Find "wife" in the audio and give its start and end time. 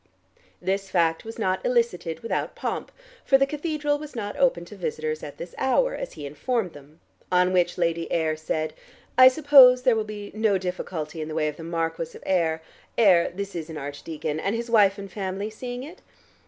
14.71-14.97